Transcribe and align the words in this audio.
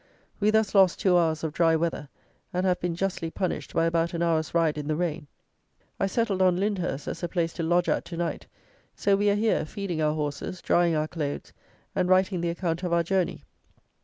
We 0.39 0.49
thus 0.49 0.73
lost 0.73 0.99
two 0.99 1.15
hours 1.15 1.43
of 1.43 1.53
dry 1.53 1.75
weather, 1.75 2.09
and 2.51 2.65
have 2.65 2.79
been 2.79 2.95
justly 2.95 3.29
punished 3.29 3.75
by 3.75 3.85
about 3.85 4.15
an 4.15 4.23
hour's 4.23 4.51
ride 4.51 4.79
in 4.79 4.87
the 4.87 4.95
rain. 4.95 5.27
I 5.99 6.07
settled 6.07 6.41
on 6.41 6.57
Lyndhurst 6.57 7.07
as 7.07 7.21
the 7.21 7.29
place 7.29 7.53
to 7.53 7.61
lodge 7.61 7.87
at 7.87 8.03
to 8.05 8.17
night; 8.17 8.47
so 8.95 9.15
we 9.15 9.29
are 9.29 9.35
here, 9.35 9.63
feeding 9.63 10.01
our 10.01 10.15
horses, 10.15 10.59
drying 10.59 10.95
our 10.95 11.07
clothes, 11.07 11.53
and 11.95 12.09
writing 12.09 12.41
the 12.41 12.49
account 12.49 12.81
of 12.81 12.91
our 12.91 13.03
journey. 13.03 13.43